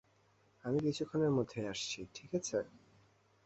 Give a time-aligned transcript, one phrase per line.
[0.63, 2.57] আমি কিছুক্ষণের মধ্যেই আসছি, ঠিক আছে?